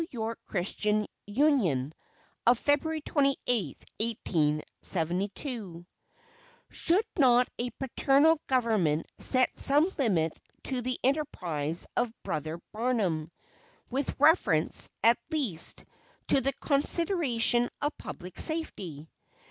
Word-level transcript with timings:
Y. 0.11 0.33
Christian 0.47 1.05
Union 1.27 1.93
of 2.47 2.59
Feb. 2.59 3.03
28th, 3.03 3.83
1872: 3.99 5.85
"Should 6.71 7.05
not 7.19 7.47
a 7.59 7.69
paternal 7.69 8.41
government 8.47 9.05
set 9.19 9.55
some 9.55 9.91
limit 9.99 10.35
to 10.63 10.81
the 10.81 10.97
enterprise 11.03 11.85
of 11.95 12.11
Brother 12.23 12.57
Barnum; 12.73 13.29
with 13.91 14.15
reference, 14.17 14.89
at 15.03 15.19
least, 15.29 15.85
to 16.29 16.41
the 16.41 16.53
considerations 16.53 17.69
of 17.79 17.95
public 17.99 18.39
safety? 18.39 19.07